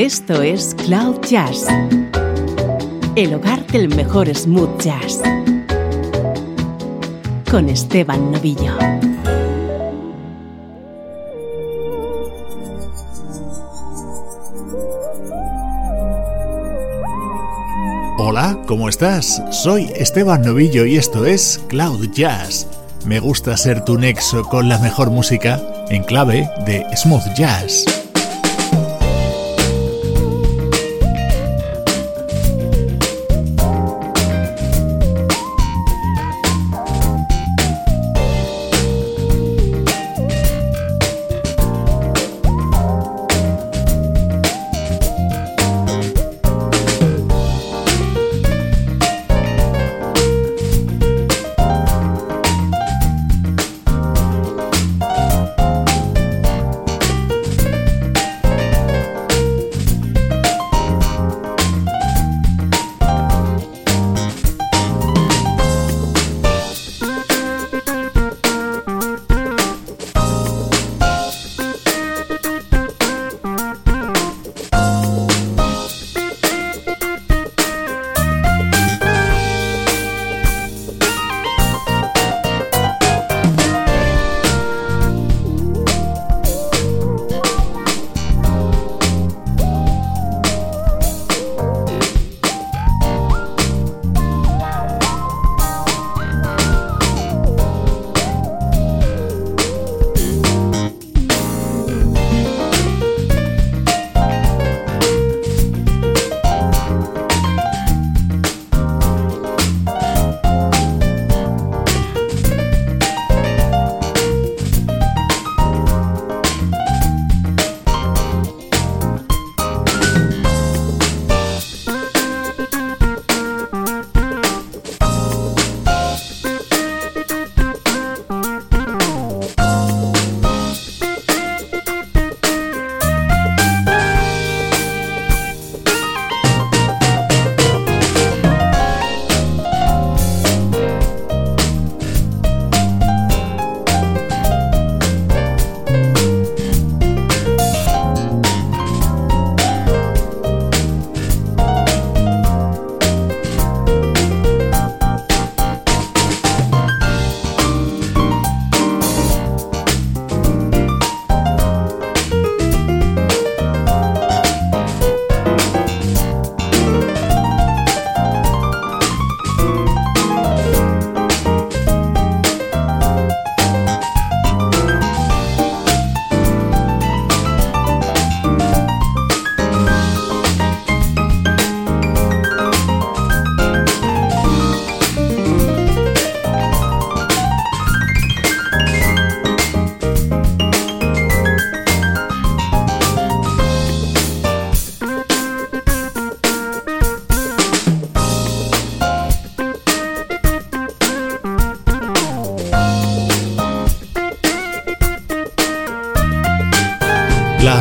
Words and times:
Esto 0.00 0.40
es 0.40 0.74
Cloud 0.86 1.20
Jazz, 1.28 1.66
el 3.16 3.34
hogar 3.34 3.66
del 3.66 3.94
mejor 3.94 4.34
smooth 4.34 4.80
jazz, 4.80 5.20
con 7.50 7.68
Esteban 7.68 8.32
Novillo. 8.32 8.72
Hola, 18.16 18.58
¿cómo 18.66 18.88
estás? 18.88 19.42
Soy 19.50 19.92
Esteban 19.94 20.40
Novillo 20.40 20.86
y 20.86 20.96
esto 20.96 21.26
es 21.26 21.60
Cloud 21.68 22.08
Jazz. 22.10 22.66
Me 23.04 23.20
gusta 23.20 23.54
ser 23.58 23.84
tu 23.84 23.98
nexo 23.98 24.44
con 24.44 24.70
la 24.70 24.78
mejor 24.78 25.10
música 25.10 25.60
en 25.90 26.04
clave 26.04 26.48
de 26.64 26.86
smooth 26.96 27.34
jazz. 27.34 27.99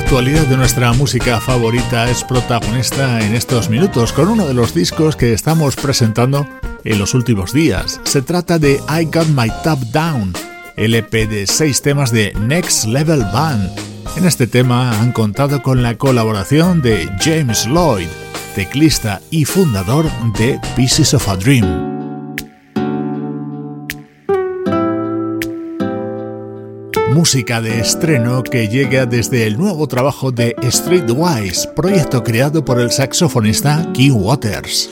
Actualidad 0.09 0.47
de 0.47 0.57
nuestra 0.57 0.91
música 0.93 1.39
favorita 1.39 2.09
es 2.09 2.23
protagonista 2.23 3.23
en 3.23 3.35
estos 3.35 3.69
minutos 3.69 4.11
con 4.11 4.27
uno 4.27 4.47
de 4.47 4.55
los 4.55 4.73
discos 4.73 5.15
que 5.15 5.33
estamos 5.33 5.75
presentando 5.75 6.47
en 6.83 6.97
los 6.97 7.13
últimos 7.13 7.53
días. 7.53 8.01
Se 8.05 8.23
trata 8.23 8.57
de 8.57 8.81
I 8.89 9.05
Got 9.05 9.27
My 9.27 9.51
Top 9.63 9.77
Down, 9.91 10.33
LP 10.77 11.27
de 11.27 11.45
seis 11.45 11.83
temas 11.83 12.11
de 12.11 12.33
Next 12.39 12.85
Level 12.85 13.21
Band. 13.31 13.69
En 14.17 14.25
este 14.25 14.47
tema 14.47 14.99
han 14.99 15.11
contado 15.11 15.61
con 15.61 15.83
la 15.83 15.95
colaboración 15.95 16.81
de 16.81 17.07
James 17.19 17.67
Lloyd, 17.67 18.07
teclista 18.55 19.21
y 19.29 19.45
fundador 19.45 20.09
de 20.39 20.59
Pieces 20.75 21.13
of 21.13 21.29
a 21.29 21.35
Dream. 21.35 21.88
Música 27.19 27.59
de 27.59 27.81
estreno 27.81 28.41
que 28.43 28.69
llega 28.69 29.05
desde 29.05 29.45
el 29.45 29.57
nuevo 29.57 29.89
trabajo 29.89 30.31
de 30.31 30.55
Streetwise, 30.63 31.67
proyecto 31.75 32.23
creado 32.23 32.63
por 32.63 32.79
el 32.79 32.91
saxofonista 32.91 33.85
Key 33.93 34.09
Waters. 34.11 34.87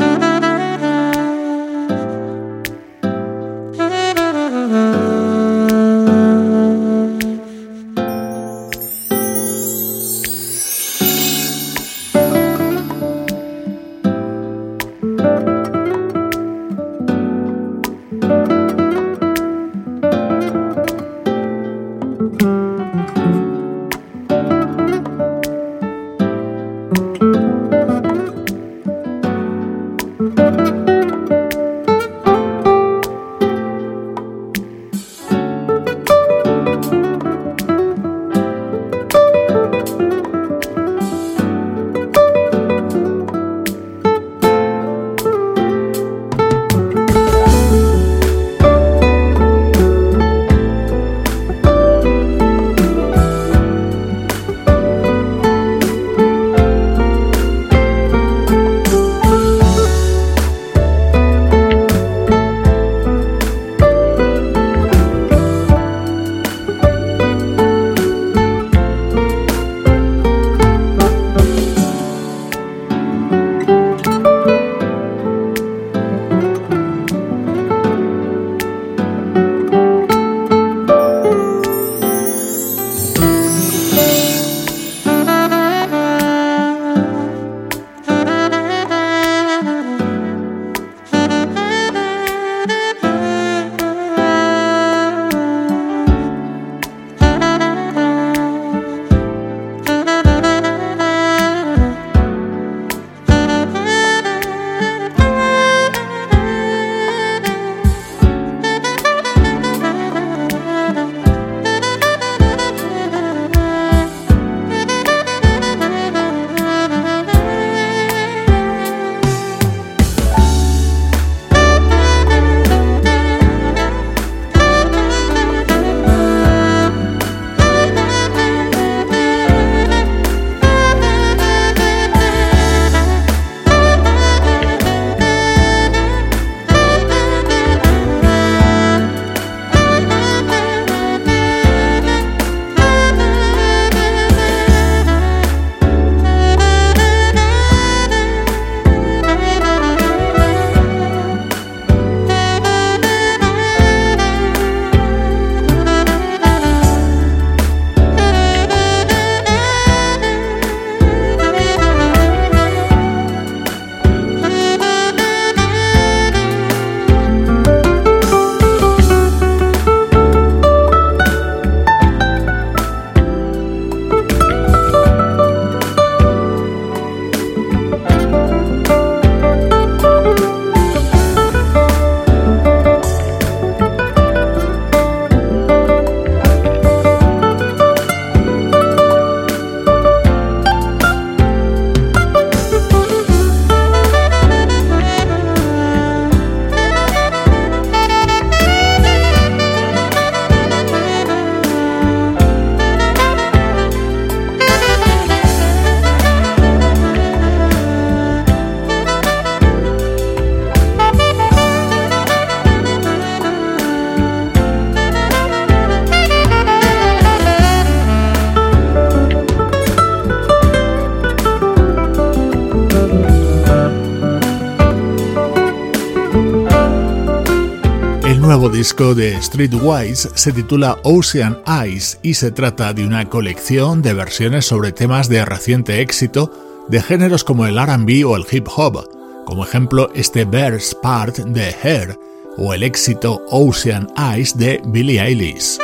Disco 228.78 229.16
de 229.16 229.42
Streetwise 229.42 230.30
se 230.36 230.52
titula 230.52 231.00
Ocean 231.04 231.58
Eyes 231.66 232.20
y 232.22 232.36
se 232.36 232.52
trata 232.52 232.94
de 232.94 233.08
una 233.08 233.28
colección 233.28 234.04
de 234.04 234.14
versiones 234.14 234.68
sobre 234.68 234.92
temas 234.92 235.30
de 235.30 235.44
reciente 235.44 236.00
éxito 236.00 236.86
de 236.88 237.02
géneros 237.02 237.44
como 237.44 237.66
el 237.66 237.76
RB 237.76 238.24
o 238.30 238.36
el 238.36 238.46
hip 238.52 238.68
hop, 238.76 239.10
como 239.46 239.64
ejemplo 239.64 240.12
este 240.14 240.46
Bear's 240.46 240.96
Part 241.02 241.38
de 241.38 241.76
Hair 241.82 242.20
o 242.56 242.72
el 242.72 242.84
éxito 242.84 243.42
Ocean 243.50 244.10
Eyes 244.16 244.56
de 244.56 244.80
Billie 244.86 245.24
Eilish. 245.24 245.80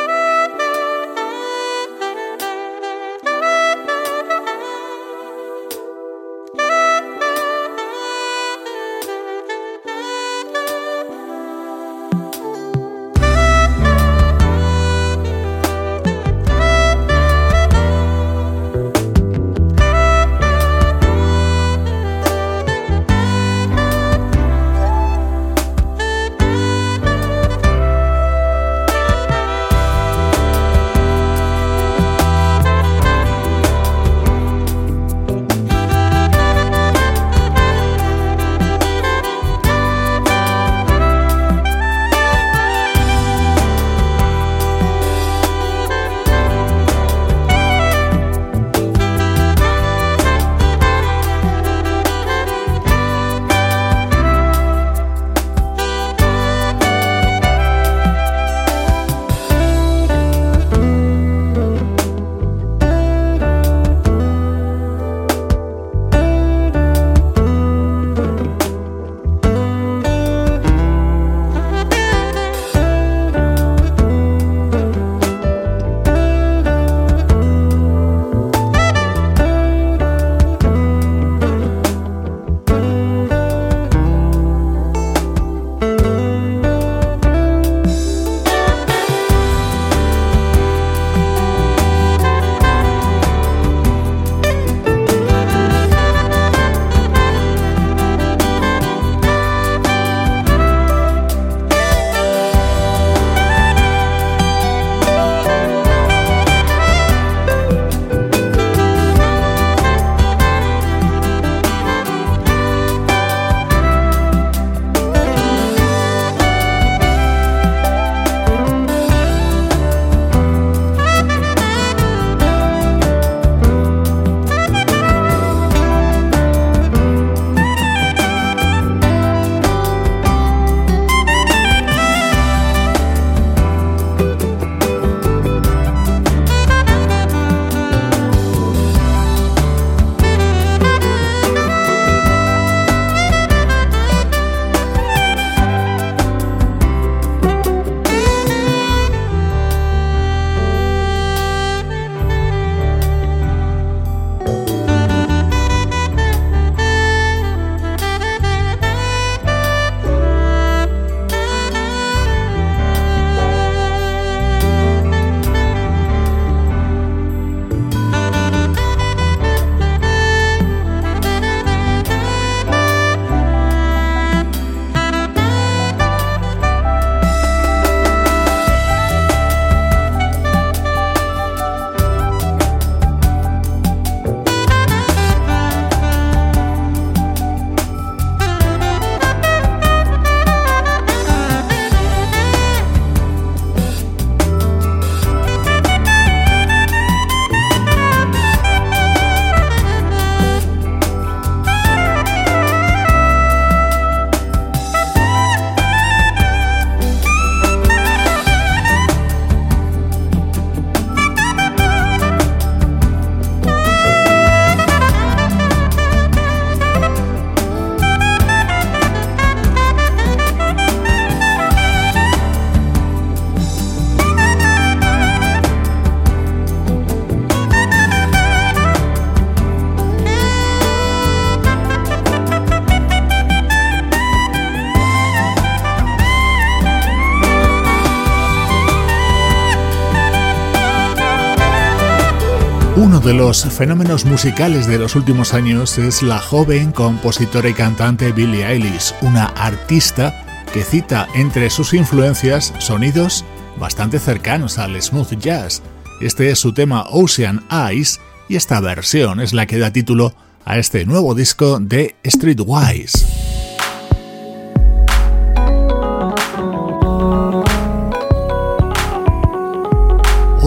De 243.33 243.39
los 243.39 243.63
fenómenos 243.65 244.25
musicales 244.25 244.85
de 244.85 244.99
los 244.99 245.15
últimos 245.15 245.55
años 245.55 245.97
es 245.97 246.21
la 246.21 246.37
joven 246.37 246.91
compositora 246.91 247.67
y 247.67 247.73
cantante 247.73 248.31
Billie 248.31 248.63
Eilish, 248.63 249.15
una 249.21 249.45
artista 249.45 250.63
que 250.71 250.83
cita 250.83 251.27
entre 251.33 251.71
sus 251.71 251.95
influencias 251.95 252.73
sonidos 252.77 253.43
bastante 253.77 254.19
cercanos 254.19 254.77
al 254.77 255.01
smooth 255.01 255.39
jazz. 255.39 255.81
Este 256.21 256.51
es 256.51 256.59
su 256.59 256.73
tema 256.73 257.05
Ocean 257.09 257.63
Eyes 257.71 258.19
y 258.49 258.55
esta 258.55 258.79
versión 258.81 259.39
es 259.39 259.53
la 259.53 259.65
que 259.65 259.79
da 259.79 259.91
título 259.91 260.35
a 260.63 260.77
este 260.77 261.05
nuevo 261.05 261.33
disco 261.33 261.79
de 261.79 262.15
Streetwise. 262.23 263.42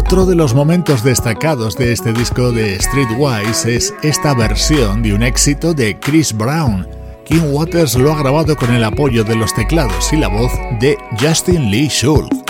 Otro 0.07 0.25
de 0.25 0.37
los 0.37 0.55
momentos 0.55 1.03
destacados 1.03 1.77
de 1.77 1.91
este 1.91 2.13
disco 2.13 2.53
de 2.53 2.79
Streetwise 2.81 3.75
es 3.75 3.93
esta 4.05 4.35
versión 4.35 5.03
de 5.03 5.13
un 5.13 5.25
éxito 5.25 5.75
de 5.75 5.99
Chris 5.99 6.33
Brown, 6.33 6.87
King 7.25 7.51
Waters 7.51 7.97
lo 7.97 8.13
ha 8.13 8.19
grabado 8.23 8.55
con 8.55 8.73
el 8.73 8.85
apoyo 8.85 9.25
de 9.25 9.35
los 9.35 9.53
teclados 9.53 10.13
y 10.13 10.17
la 10.17 10.29
voz 10.29 10.53
de 10.79 10.97
Justin 11.21 11.73
Lee 11.73 11.89
Schultz. 11.89 12.46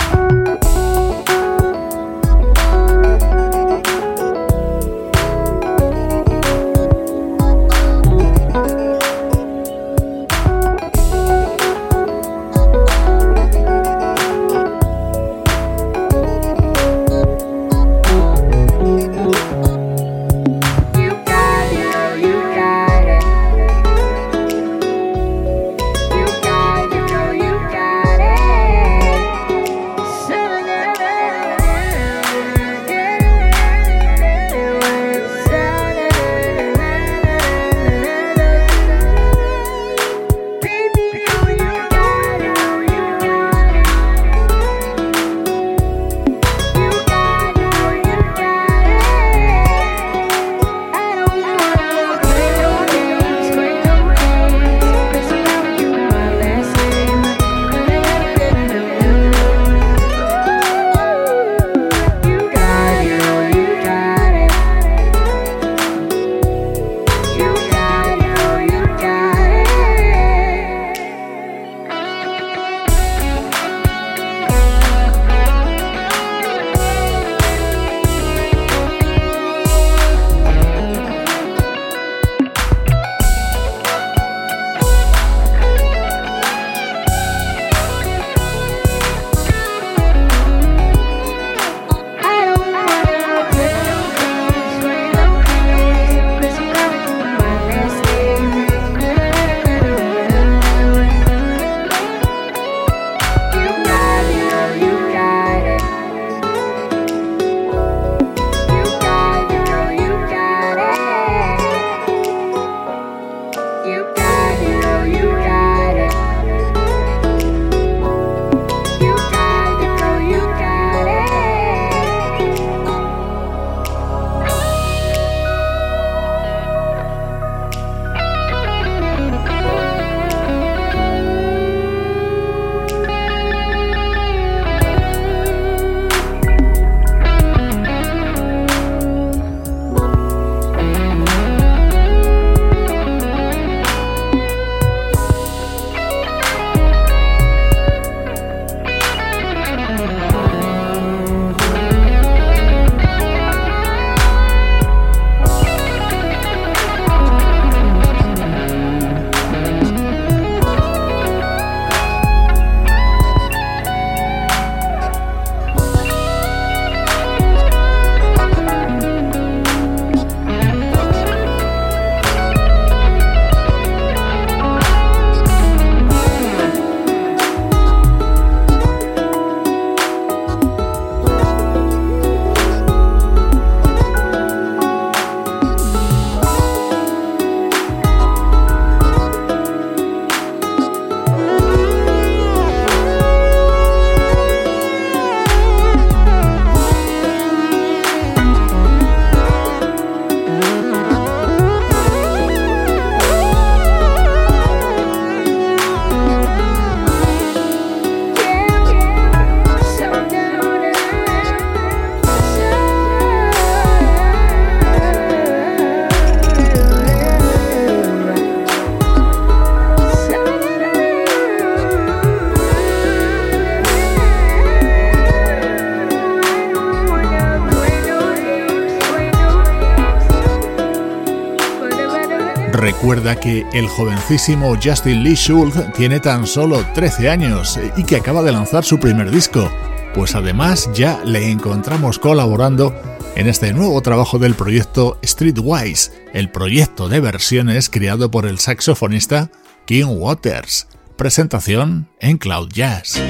Recuerda 233.07 233.39
que 233.39 233.65
el 233.73 233.87
jovencísimo 233.87 234.77
Justin 234.83 235.23
Lee 235.23 235.37
Schultz 235.37 235.93
tiene 235.97 236.19
tan 236.19 236.45
solo 236.45 236.85
13 236.93 237.31
años 237.31 237.79
y 237.97 238.03
que 238.03 238.17
acaba 238.17 238.43
de 238.43 238.51
lanzar 238.51 238.83
su 238.83 238.99
primer 238.99 239.31
disco, 239.31 239.71
pues 240.13 240.35
además 240.35 240.91
ya 240.93 241.23
le 241.25 241.53
encontramos 241.53 242.19
colaborando 242.19 242.93
en 243.37 243.47
este 243.47 243.73
nuevo 243.73 244.03
trabajo 244.03 244.41
del 244.41 244.55
proyecto 244.55 245.21
Streetwise, 245.25 246.15
el 246.33 246.51
proyecto 246.51 247.09
de 247.09 247.21
versiones 247.21 247.91
creado 247.91 248.29
por 248.29 248.45
el 248.45 248.59
saxofonista 248.59 249.53
King 249.85 250.07
Waters. 250.09 250.89
Presentación 251.15 252.09
en 252.19 252.39
Cloud 252.39 252.71
Jazz. 252.73 253.23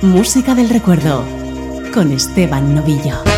Música 0.00 0.54
del 0.54 0.68
recuerdo 0.68 1.24
con 1.92 2.12
Esteban 2.12 2.72
Novillo. 2.72 3.35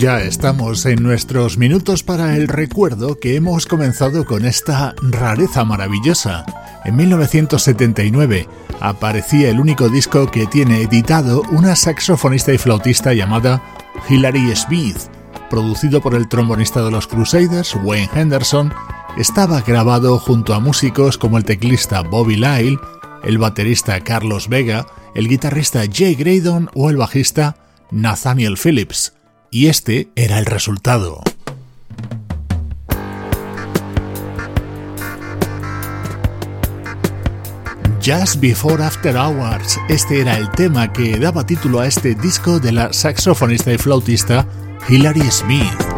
Ya 0.00 0.22
estamos 0.22 0.86
en 0.86 1.02
nuestros 1.02 1.58
minutos 1.58 2.02
para 2.02 2.34
el 2.34 2.48
recuerdo 2.48 3.20
que 3.20 3.36
hemos 3.36 3.66
comenzado 3.66 4.24
con 4.24 4.46
esta 4.46 4.94
rareza 5.02 5.62
maravillosa. 5.66 6.46
En 6.86 6.96
1979 6.96 8.48
aparecía 8.80 9.50
el 9.50 9.60
único 9.60 9.90
disco 9.90 10.30
que 10.30 10.46
tiene 10.46 10.80
editado 10.80 11.42
una 11.52 11.76
saxofonista 11.76 12.50
y 12.54 12.56
flautista 12.56 13.12
llamada 13.12 13.62
Hilary 14.08 14.56
Smith, 14.56 14.96
producido 15.50 16.00
por 16.00 16.14
el 16.14 16.28
trombonista 16.28 16.82
de 16.82 16.90
los 16.90 17.06
Crusaders, 17.06 17.76
Wayne 17.84 18.08
Henderson, 18.14 18.72
estaba 19.18 19.60
grabado 19.60 20.18
junto 20.18 20.54
a 20.54 20.60
músicos 20.60 21.18
como 21.18 21.36
el 21.36 21.44
teclista 21.44 22.00
Bobby 22.00 22.36
Lyle, 22.36 22.78
el 23.22 23.36
baterista 23.36 24.00
Carlos 24.00 24.48
Vega, 24.48 24.86
el 25.14 25.28
guitarrista 25.28 25.82
Jay 25.92 26.14
Graydon 26.14 26.70
o 26.74 26.88
el 26.88 26.96
bajista 26.96 27.56
Nathaniel 27.90 28.56
Phillips, 28.56 29.12
y 29.50 29.66
este 29.66 30.08
era 30.14 30.38
el 30.38 30.46
resultado. 30.46 31.22
Just 38.02 38.40
Before 38.40 38.82
After 38.82 39.14
Hours, 39.14 39.78
este 39.88 40.20
era 40.20 40.38
el 40.38 40.50
tema 40.52 40.90
que 40.90 41.18
daba 41.18 41.44
título 41.44 41.80
a 41.80 41.86
este 41.86 42.14
disco 42.14 42.58
de 42.58 42.72
la 42.72 42.92
saxofonista 42.92 43.72
y 43.72 43.78
flautista 43.78 44.46
Hilary 44.88 45.30
Smith. 45.30 45.89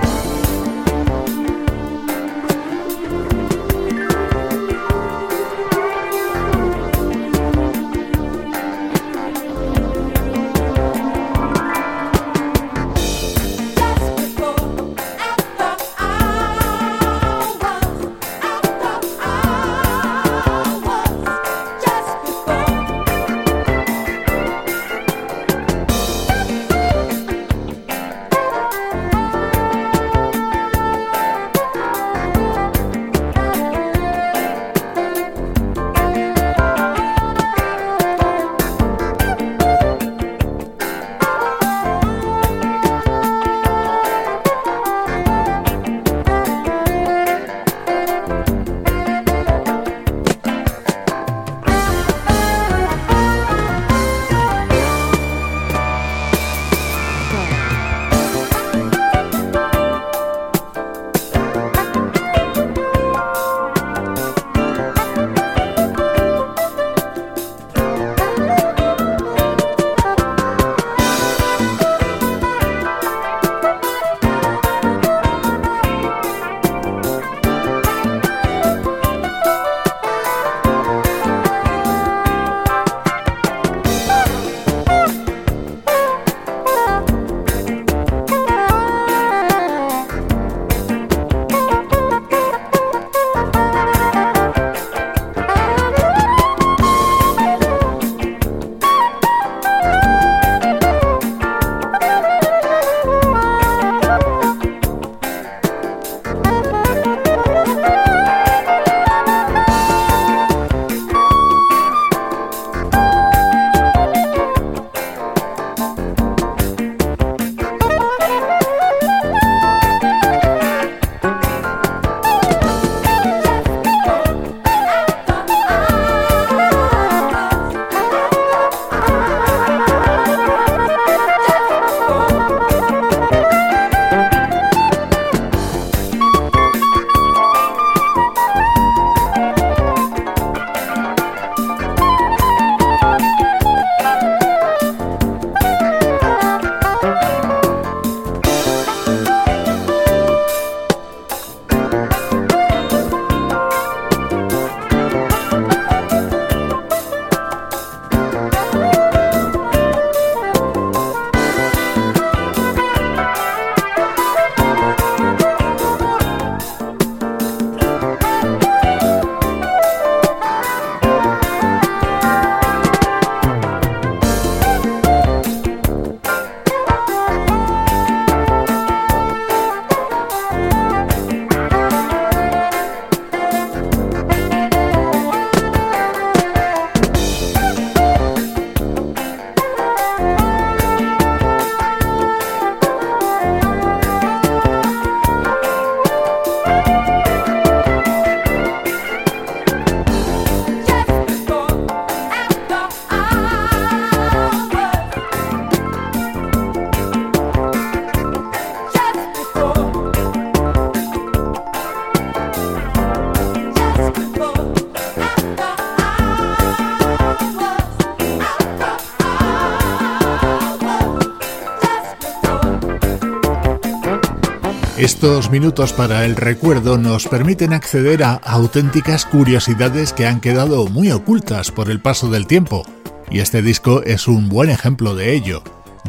Estos 225.23 225.53
minutos 225.53 225.93
para 225.93 226.25
el 226.25 226.35
recuerdo 226.35 226.99
nos 226.99 227.29
permiten 227.29 227.73
acceder 227.73 228.25
a 228.25 228.33
auténticas 228.33 229.25
curiosidades 229.25 230.13
que 230.13 230.27
han 230.27 230.41
quedado 230.41 230.89
muy 230.89 231.13
ocultas 231.13 231.71
por 231.71 231.91
el 231.93 232.01
paso 232.01 232.29
del 232.29 232.49
tiempo, 232.49 232.85
y 233.31 233.39
este 233.39 233.63
disco 233.63 234.03
es 234.03 234.27
un 234.27 234.49
buen 234.49 234.69
ejemplo 234.69 235.15
de 235.15 235.33
ello. 235.33 235.63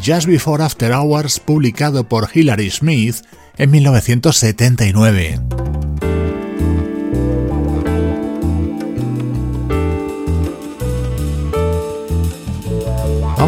Just 0.04 0.26
Before 0.26 0.64
After 0.64 0.92
Hours, 0.94 1.40
publicado 1.40 2.06
por 2.10 2.28
Hilary 2.34 2.72
Smith 2.72 3.18
en 3.60 3.70
1979. 3.70 5.40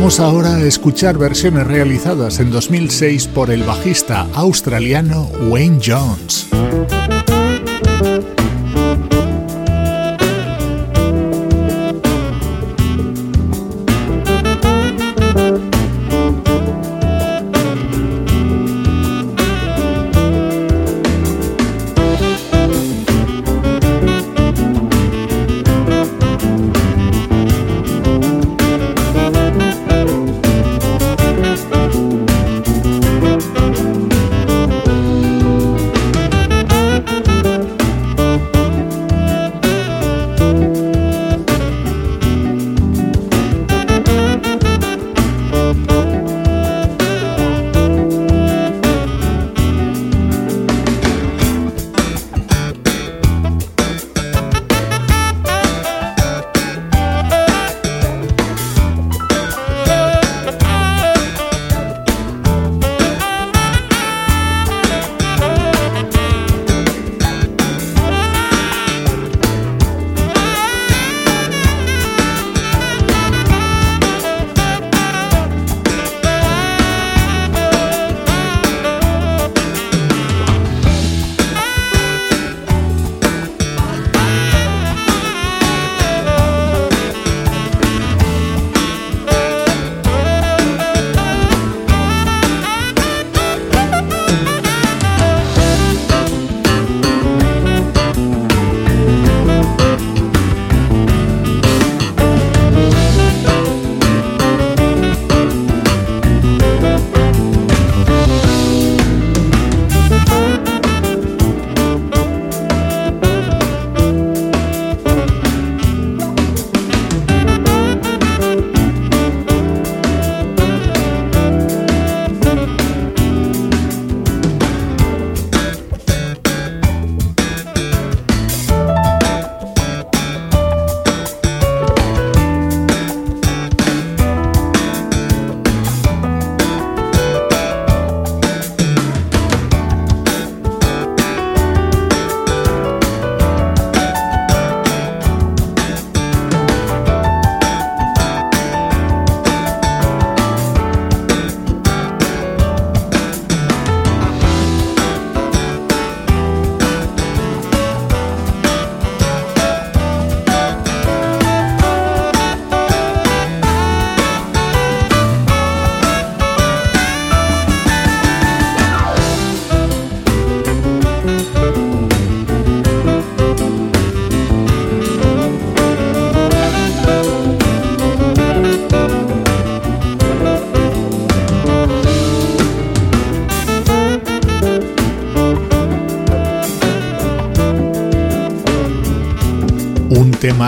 Vamos 0.05 0.19
ahora 0.19 0.57
a 0.57 0.61
escuchar 0.63 1.17
versiones 1.17 1.65
realizadas 1.65 2.39
en 2.39 2.51
2006 2.51 3.27
por 3.29 3.49
el 3.49 3.63
bajista 3.63 4.27
australiano 4.35 5.31
Wayne 5.49 5.79
Jones. 5.83 6.47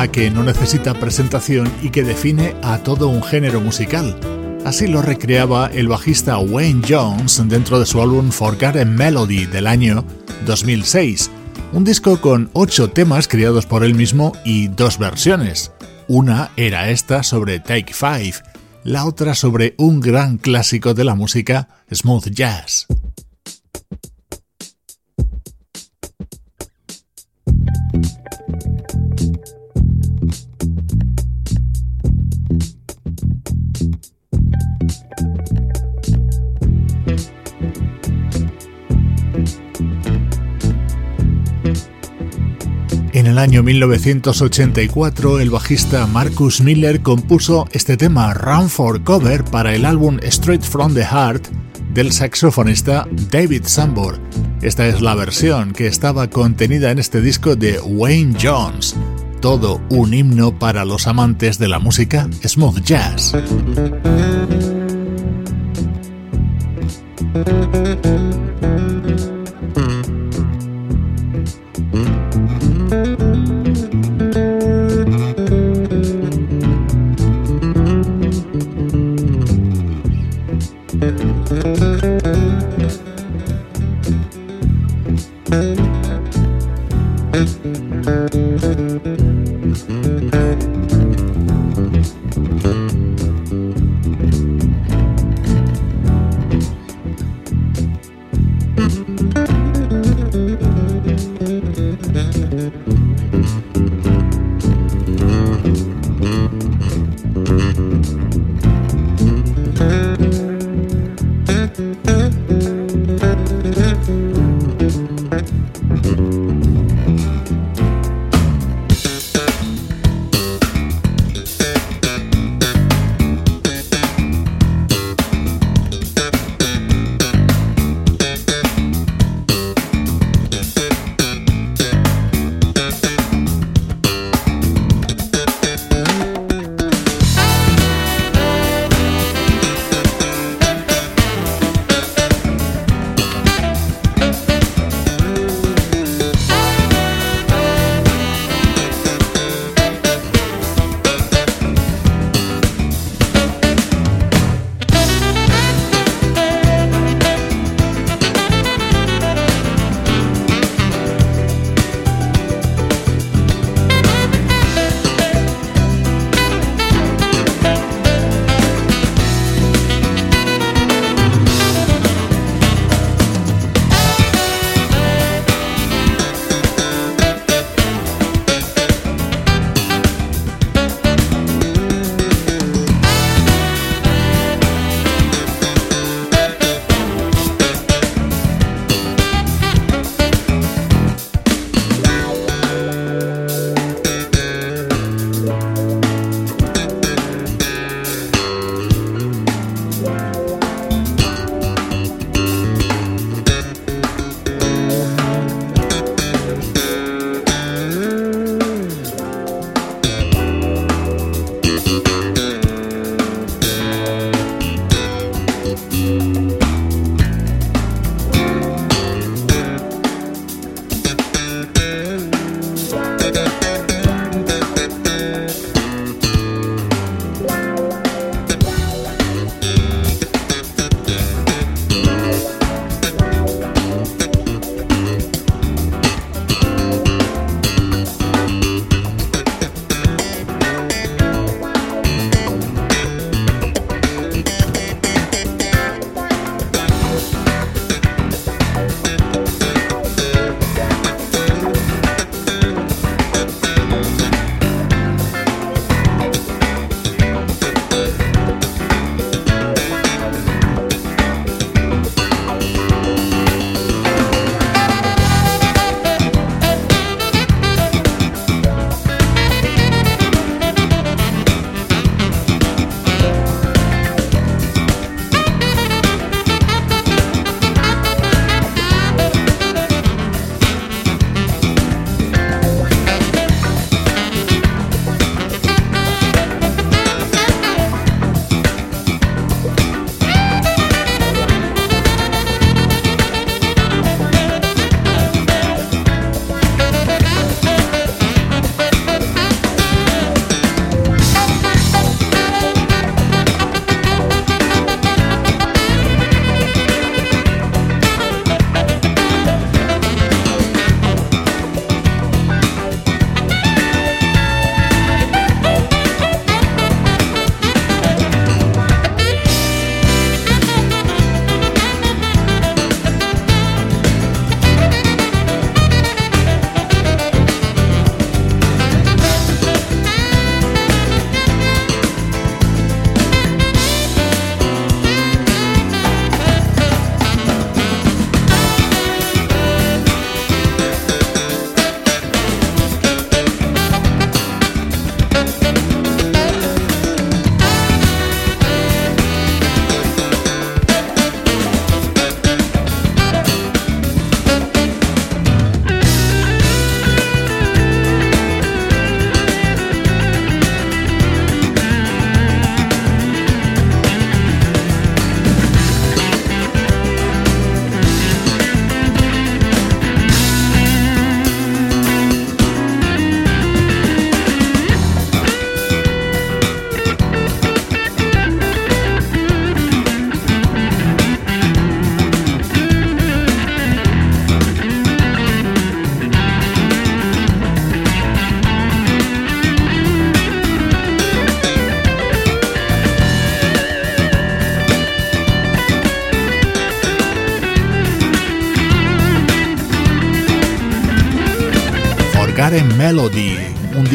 Que 0.05 0.29
no 0.29 0.43
necesita 0.43 0.93
presentación 0.93 1.71
y 1.81 1.89
que 1.89 2.03
define 2.03 2.55
a 2.61 2.77
todo 2.77 3.07
un 3.07 3.23
género 3.23 3.61
musical. 3.61 4.15
Así 4.63 4.85
lo 4.85 5.01
recreaba 5.01 5.71
el 5.73 5.87
bajista 5.87 6.37
Wayne 6.37 6.83
Jones 6.87 7.41
dentro 7.47 7.79
de 7.79 7.85
su 7.87 8.01
álbum 8.01 8.29
Forgotten 8.29 8.93
Melody 8.93 9.45
del 9.45 9.65
año 9.65 10.05
2006, 10.45 11.31
un 11.73 11.83
disco 11.83 12.21
con 12.21 12.49
ocho 12.53 12.89
temas 12.89 13.27
creados 13.27 13.65
por 13.65 13.83
él 13.83 13.95
mismo 13.95 14.33
y 14.45 14.67
dos 14.67 14.99
versiones. 14.99 15.71
Una 16.07 16.51
era 16.57 16.89
esta 16.91 17.23
sobre 17.23 17.59
Take 17.59 17.93
Five, 17.93 18.35
la 18.83 19.05
otra 19.05 19.35
sobre 19.35 19.73
un 19.77 19.99
gran 19.99 20.37
clásico 20.37 20.93
de 20.93 21.05
la 21.05 21.15
música, 21.15 21.69
smooth 21.91 22.29
jazz. 22.29 22.86
El 43.37 43.43
año 43.43 43.61
1984, 43.61 45.39
el 45.39 45.51
bajista 45.51 46.07
Marcus 46.07 46.59
Miller 46.61 47.01
compuso 47.01 47.67
este 47.71 47.95
tema 47.95 48.33
Run 48.33 48.67
for 48.67 49.03
Cover 49.03 49.43
para 49.43 49.75
el 49.75 49.85
álbum 49.85 50.17
Straight 50.23 50.63
from 50.63 50.95
the 50.95 51.05
Heart 51.05 51.47
del 51.93 52.11
saxofonista 52.11 53.07
David 53.29 53.65
Sambor. 53.65 54.19
Esta 54.63 54.87
es 54.87 55.01
la 55.01 55.13
versión 55.13 55.73
que 55.73 55.85
estaba 55.85 56.31
contenida 56.31 56.89
en 56.89 56.97
este 56.97 57.21
disco 57.21 57.55
de 57.55 57.79
Wayne 57.79 58.35
Jones. 58.41 58.95
Todo 59.39 59.81
un 59.89 60.15
himno 60.15 60.57
para 60.57 60.83
los 60.83 61.05
amantes 61.05 61.59
de 61.59 61.67
la 61.67 61.77
música 61.77 62.27
smooth 62.43 62.81
jazz. 62.81 63.35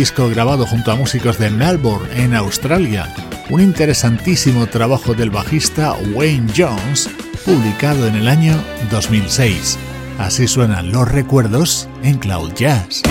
Disco 0.03 0.29
grabado 0.29 0.67
junto 0.67 0.91
a 0.91 0.97
músicos 0.97 1.39
de 1.39 1.49
Melbourne, 1.49 2.09
en 2.17 2.35
Australia, 2.35 3.07
un 3.51 3.61
interesantísimo 3.61 4.67
trabajo 4.67 5.15
del 5.15 5.31
bajista 5.31 5.95
Wayne 6.13 6.53
Jones, 6.57 7.09
publicado 7.45 8.09
en 8.09 8.17
el 8.17 8.27
año 8.27 8.61
2006. 8.91 9.79
Así 10.19 10.49
suenan 10.49 10.91
los 10.91 11.09
recuerdos 11.09 11.89
en 12.03 12.19
Cloud 12.19 12.53
Jazz. 12.55 13.03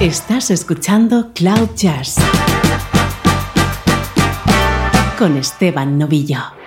Estás 0.00 0.50
escuchando 0.50 1.30
Cloud 1.32 1.76
Jazz 1.76 2.16
con 5.16 5.36
Esteban 5.36 5.96
Novillo. 5.96 6.59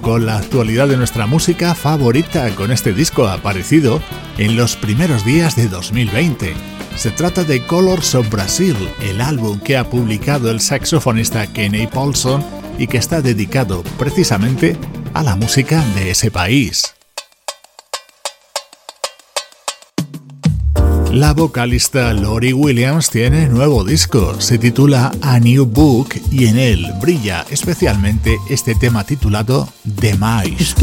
Con 0.00 0.24
la 0.24 0.38
actualidad 0.38 0.88
de 0.88 0.96
nuestra 0.96 1.26
música 1.26 1.74
favorita 1.74 2.48
con 2.54 2.72
este 2.72 2.94
disco 2.94 3.28
aparecido 3.28 4.00
en 4.38 4.56
los 4.56 4.74
primeros 4.74 5.22
días 5.24 5.54
de 5.54 5.68
2020. 5.68 6.54
Se 6.96 7.10
trata 7.10 7.44
de 7.44 7.66
Colors 7.66 8.14
of 8.14 8.30
Brazil, 8.30 8.74
el 9.02 9.20
álbum 9.20 9.60
que 9.60 9.76
ha 9.76 9.84
publicado 9.84 10.50
el 10.50 10.60
saxofonista 10.60 11.46
Kenny 11.46 11.88
Paulson 11.88 12.42
y 12.78 12.86
que 12.86 12.96
está 12.96 13.20
dedicado 13.20 13.82
precisamente 13.98 14.78
a 15.12 15.22
la 15.22 15.36
música 15.36 15.84
de 15.94 16.10
ese 16.10 16.30
país. 16.30 16.97
La 21.12 21.32
vocalista 21.32 22.12
Lori 22.12 22.52
Williams 22.52 23.08
tiene 23.08 23.48
nuevo 23.48 23.82
disco, 23.82 24.38
se 24.40 24.58
titula 24.58 25.10
A 25.22 25.40
New 25.40 25.64
Book 25.64 26.08
y 26.30 26.46
en 26.46 26.58
él 26.58 26.86
brilla 27.00 27.46
especialmente 27.50 28.36
este 28.50 28.74
tema 28.74 29.04
titulado 29.04 29.68
Demise. 29.84 30.74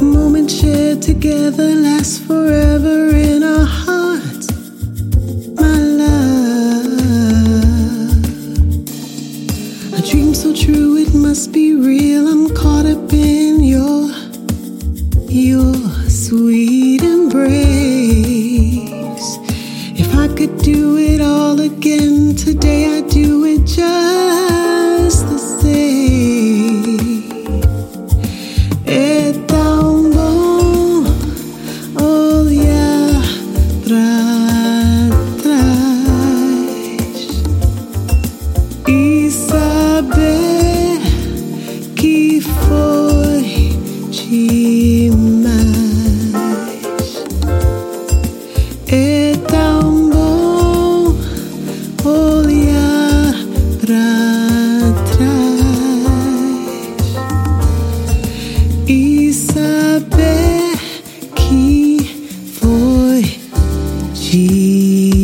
Moments 0.00 0.60
shared 0.60 1.00
together 1.00 1.74
last 1.76 2.24
forever 2.24 3.14
in 3.14 3.42
our 3.42 3.83
true, 10.74 10.96
it 10.96 11.14
must 11.14 11.52
be 11.52 11.74
real. 11.74 12.26
I'm 12.26 12.54
caught 12.54 12.86
up 12.86 13.12
in 13.12 13.62
your, 13.62 14.10
your 15.28 15.74
sweet 16.08 17.02
embrace. 17.02 17.54
If 20.02 20.14
I 20.16 20.26
could 20.36 20.56
do 20.58 20.96
it 20.98 21.20
all 21.20 21.60
again 21.60 22.34
today, 22.34 22.98
I'd 22.98 23.08
do 23.08 23.44
it 23.44 23.64
just 23.66 24.33
peace. 64.34 65.23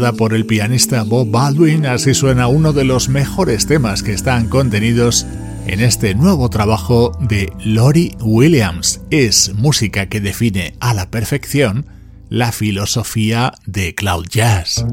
Por 0.00 0.34
el 0.34 0.46
pianista 0.46 1.02
Bob 1.02 1.30
Baldwin, 1.30 1.86
así 1.86 2.14
suena 2.14 2.48
uno 2.48 2.72
de 2.72 2.84
los 2.84 3.08
mejores 3.08 3.66
temas 3.66 4.02
que 4.02 4.12
están 4.12 4.48
contenidos 4.48 5.26
en 5.66 5.80
este 5.80 6.14
nuevo 6.14 6.48
trabajo 6.48 7.12
de 7.20 7.52
Lori 7.64 8.16
Williams. 8.20 9.02
Es 9.10 9.54
música 9.54 10.06
que 10.06 10.20
define 10.20 10.74
a 10.80 10.94
la 10.94 11.10
perfección 11.10 11.86
la 12.30 12.50
filosofía 12.50 13.52
de 13.66 13.94
Cloud 13.94 14.26
Jazz. 14.28 14.84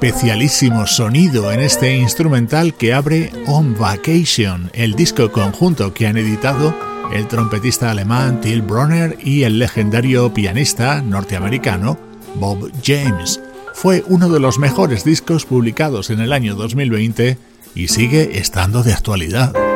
Especialísimo 0.00 0.86
sonido 0.86 1.50
en 1.50 1.58
este 1.58 1.96
instrumental 1.96 2.72
que 2.74 2.94
abre 2.94 3.32
On 3.48 3.76
Vacation, 3.76 4.70
el 4.72 4.94
disco 4.94 5.32
conjunto 5.32 5.92
que 5.92 6.06
han 6.06 6.16
editado 6.16 6.72
el 7.12 7.26
trompetista 7.26 7.90
alemán 7.90 8.40
Till 8.40 8.62
Bronner 8.62 9.18
y 9.20 9.42
el 9.42 9.58
legendario 9.58 10.32
pianista 10.32 11.02
norteamericano 11.02 11.98
Bob 12.36 12.70
James. 12.80 13.40
Fue 13.74 14.04
uno 14.06 14.28
de 14.28 14.38
los 14.38 14.60
mejores 14.60 15.02
discos 15.02 15.44
publicados 15.44 16.10
en 16.10 16.20
el 16.20 16.32
año 16.32 16.54
2020 16.54 17.36
y 17.74 17.88
sigue 17.88 18.38
estando 18.38 18.84
de 18.84 18.92
actualidad. 18.92 19.67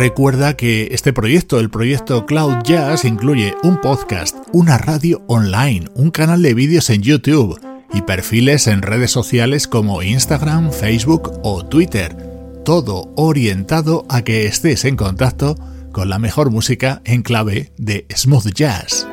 Recuerda 0.00 0.56
que 0.56 0.88
este 0.92 1.12
proyecto, 1.12 1.60
el 1.60 1.68
proyecto 1.68 2.24
Cloud 2.24 2.62
Jazz, 2.64 3.04
incluye 3.04 3.54
un 3.62 3.82
podcast, 3.82 4.34
una 4.50 4.78
radio 4.78 5.22
online, 5.26 5.88
un 5.94 6.10
canal 6.10 6.40
de 6.40 6.54
vídeos 6.54 6.88
en 6.88 7.02
YouTube 7.02 7.60
y 7.92 8.00
perfiles 8.00 8.66
en 8.66 8.80
redes 8.80 9.10
sociales 9.10 9.68
como 9.68 10.02
Instagram, 10.02 10.72
Facebook 10.72 11.30
o 11.42 11.66
Twitter. 11.66 12.16
Todo 12.64 13.12
orientado 13.14 14.06
a 14.08 14.22
que 14.22 14.46
estés 14.46 14.86
en 14.86 14.96
contacto 14.96 15.54
con 15.92 16.08
la 16.08 16.18
mejor 16.18 16.50
música 16.50 17.02
en 17.04 17.20
clave 17.20 17.70
de 17.76 18.06
smooth 18.16 18.54
jazz. 18.54 19.06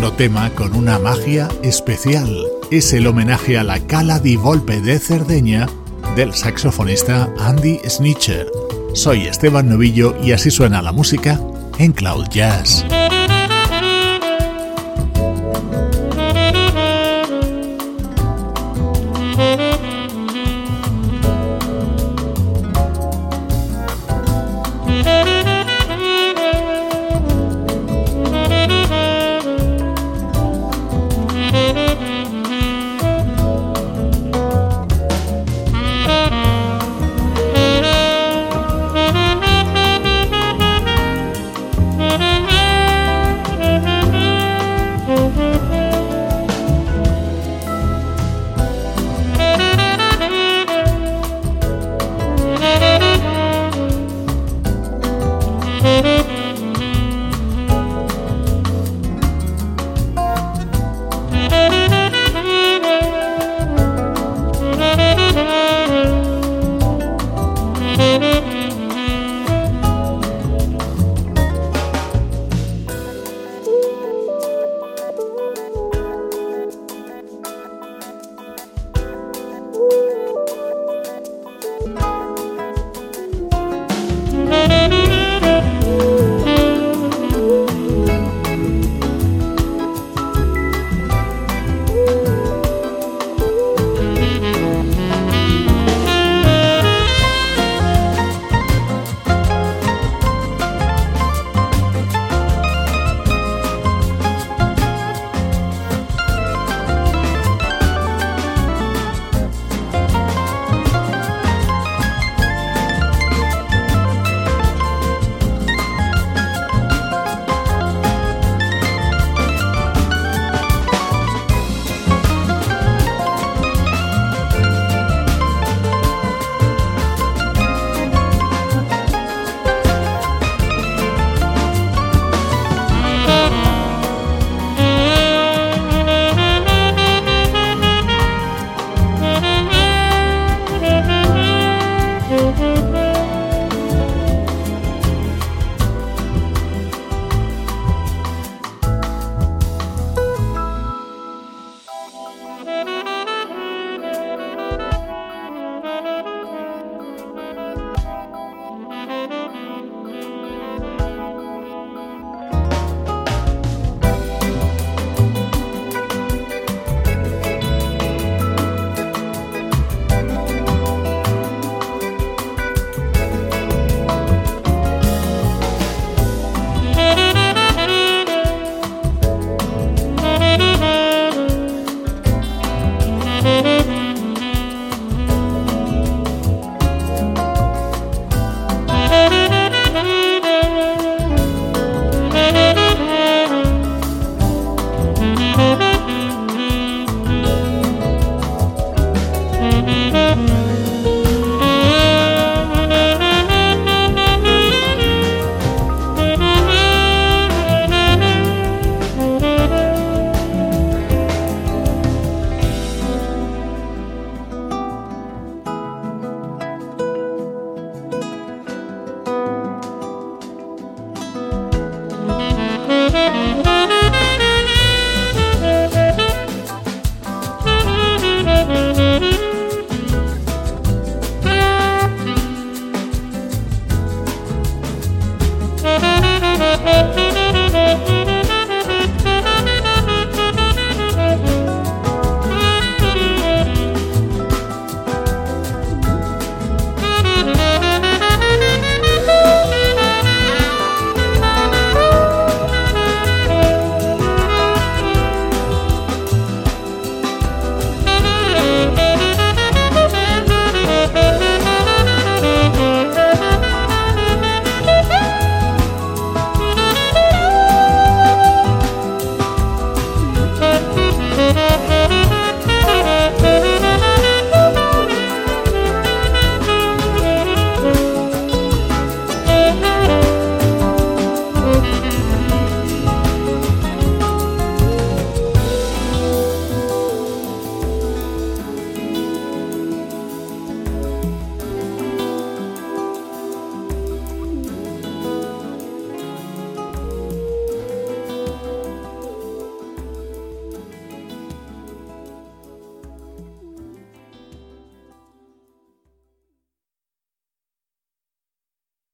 Otro 0.00 0.12
tema 0.14 0.48
con 0.54 0.74
una 0.74 0.98
magia 0.98 1.46
especial 1.62 2.46
es 2.70 2.94
el 2.94 3.06
homenaje 3.06 3.58
a 3.58 3.64
la 3.64 3.78
Cala 3.80 4.18
di 4.18 4.34
Volpe 4.34 4.80
de 4.80 4.98
Cerdeña 4.98 5.68
del 6.16 6.32
saxofonista 6.32 7.30
Andy 7.38 7.80
Snitcher. 7.86 8.46
Soy 8.94 9.26
Esteban 9.26 9.68
Novillo 9.68 10.16
y 10.22 10.32
así 10.32 10.50
suena 10.50 10.80
la 10.80 10.92
música 10.92 11.38
en 11.76 11.92
Cloud 11.92 12.28
Jazz. 12.30 12.86